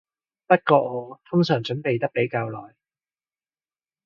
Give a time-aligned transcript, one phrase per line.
[0.47, 2.73] 不過我通常準備得比較耐